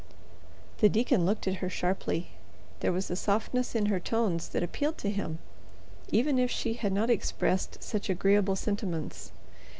[0.79, 2.29] The deacon looked at her sharply.
[2.79, 5.37] There was a softness in her tones that appealed to him,
[6.09, 9.31] even if she had not expressed such agreeable sentiments.